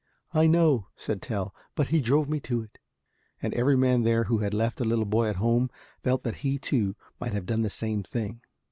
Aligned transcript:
"I 0.33 0.47
know," 0.47 0.87
said 0.95 1.21
Tell, 1.21 1.53
"but 1.75 1.89
he 1.89 2.01
drove 2.01 2.27
me 2.27 2.39
to 2.39 2.63
it." 2.63 2.79
And 3.39 3.53
every 3.53 3.77
man 3.77 4.01
there 4.01 4.23
who 4.23 4.39
had 4.39 4.51
left 4.51 4.81
a 4.81 4.83
little 4.83 5.05
boy 5.05 5.27
at 5.29 5.35
home 5.35 5.69
felt 6.01 6.23
that 6.23 6.37
he 6.37 6.57
too 6.57 6.95
might 7.19 7.33
have 7.33 7.45
done 7.45 7.61
the 7.61 7.69
same 7.69 8.01
thing. 8.01 8.41